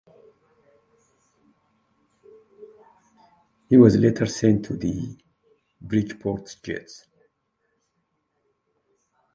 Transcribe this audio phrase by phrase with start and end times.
[3.69, 5.15] He was later sent to the
[5.79, 7.05] Bridgeport Jets.